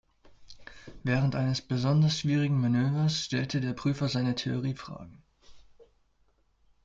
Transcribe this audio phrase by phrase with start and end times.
[1.03, 5.21] Während eines besonders schwierigen Manövers stellte der Prüfer seine Theorie-Fragen.